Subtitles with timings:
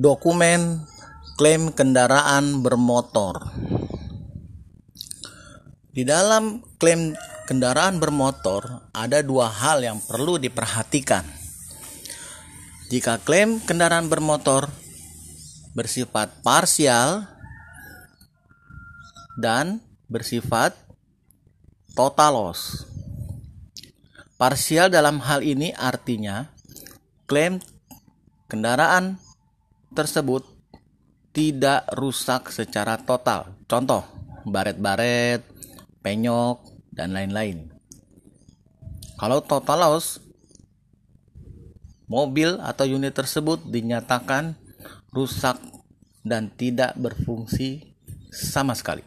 [0.00, 0.88] Dokumen
[1.36, 3.52] klaim kendaraan bermotor.
[5.92, 7.12] Di dalam klaim
[7.44, 11.20] kendaraan bermotor ada dua hal yang perlu diperhatikan.
[12.88, 14.72] Jika klaim kendaraan bermotor
[15.76, 17.28] bersifat parsial
[19.36, 20.72] dan bersifat
[21.92, 22.88] total loss.
[24.40, 26.48] Parsial dalam hal ini artinya
[27.28, 27.60] klaim
[28.48, 29.20] kendaraan
[29.94, 30.46] tersebut
[31.30, 33.54] tidak rusak secara total.
[33.70, 34.02] Contoh,
[34.46, 35.42] baret-baret,
[36.02, 37.70] penyok, dan lain-lain.
[39.20, 40.18] Kalau total loss,
[42.10, 44.58] mobil atau unit tersebut dinyatakan
[45.14, 45.60] rusak
[46.26, 47.94] dan tidak berfungsi
[48.32, 49.04] sama sekali.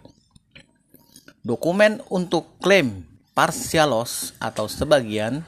[1.43, 3.03] Dokumen untuk klaim
[3.35, 5.43] partial loss atau sebagian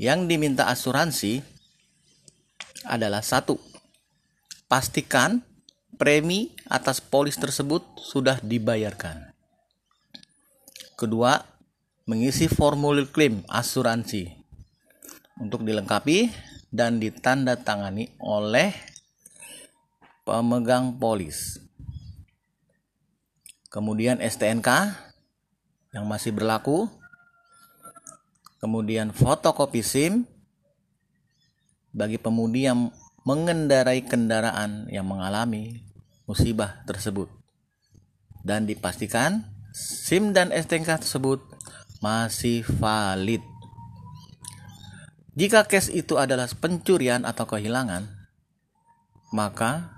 [0.00, 1.55] yang diminta asuransi
[2.86, 3.58] adalah satu
[4.70, 5.42] pastikan
[5.98, 9.34] premi atas polis tersebut sudah dibayarkan.
[10.96, 11.36] Kedua,
[12.06, 14.32] mengisi formulir klaim asuransi
[15.42, 16.30] untuk dilengkapi
[16.72, 18.72] dan ditandatangani oleh
[20.24, 21.60] pemegang polis.
[23.68, 24.68] Kemudian STNK
[25.92, 26.88] yang masih berlaku.
[28.56, 30.24] Kemudian fotokopi SIM
[31.96, 32.92] bagi pemudi yang
[33.24, 35.80] mengendarai kendaraan yang mengalami
[36.28, 37.32] musibah tersebut
[38.44, 41.40] dan dipastikan SIM dan STNK tersebut
[42.04, 43.40] masih valid.
[45.36, 48.08] Jika case itu adalah pencurian atau kehilangan,
[49.36, 49.92] maka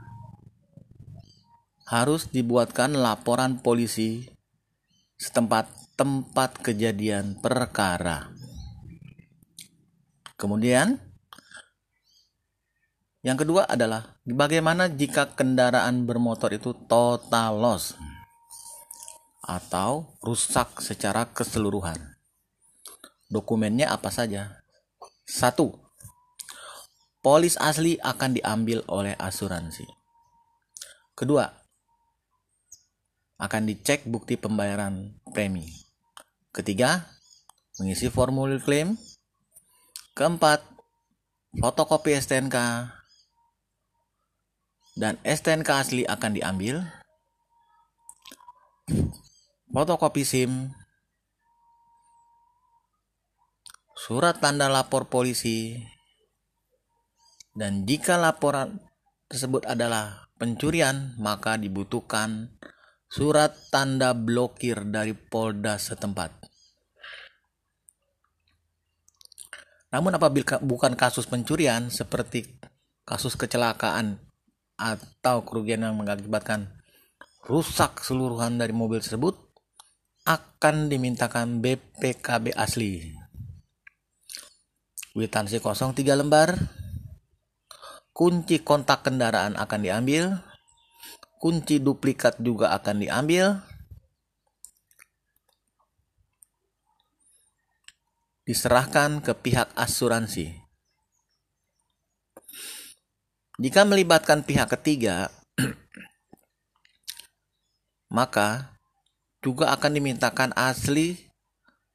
[1.87, 4.27] harus dibuatkan laporan polisi
[5.15, 8.35] setempat tempat kejadian perkara.
[10.35, 10.99] Kemudian,
[13.27, 17.99] yang kedua adalah bagaimana jika kendaraan bermotor itu total loss
[19.43, 21.99] atau rusak secara keseluruhan.
[23.27, 24.63] Dokumennya apa saja?
[25.27, 25.75] Satu,
[27.25, 29.85] polis asli akan diambil oleh asuransi.
[31.19, 31.49] Kedua,
[33.43, 35.67] akan dicek bukti pembayaran premi.
[36.55, 37.11] Ketiga,
[37.83, 38.95] mengisi formulir klaim.
[40.15, 40.63] Keempat,
[41.59, 42.57] fotokopi STNK
[44.99, 46.83] dan STNK asli akan diambil.
[49.71, 50.75] Fotokopi SIM,
[53.95, 55.79] surat tanda lapor polisi,
[57.55, 58.83] dan jika laporan
[59.31, 62.59] tersebut adalah pencurian, maka dibutuhkan
[63.07, 66.33] surat tanda blokir dari Polda setempat.
[69.95, 72.45] Namun apabila bukan kasus pencurian seperti
[73.09, 74.28] kasus kecelakaan
[74.79, 76.71] atau kerugian yang mengakibatkan
[77.43, 79.35] rusak keseluruhan dari mobil tersebut
[80.23, 83.17] akan dimintakan BPKB asli.
[85.19, 86.55] Witansi kosong 3 lembar.
[88.15, 90.39] Kunci kontak kendaraan akan diambil.
[91.43, 93.59] Kunci duplikat juga akan diambil.
[98.45, 100.68] Diserahkan ke pihak asuransi.
[103.59, 105.35] Jika melibatkan pihak ketiga,
[108.17, 108.79] maka
[109.43, 111.19] juga akan dimintakan asli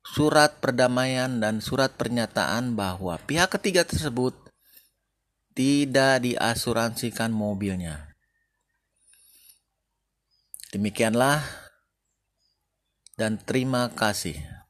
[0.04, 4.36] surat perdamaian dan surat pernyataan bahwa pihak ketiga tersebut
[5.56, 8.12] tidak diasuransikan mobilnya.
[10.76, 11.48] Demikianlah
[13.16, 14.63] dan terima kasih.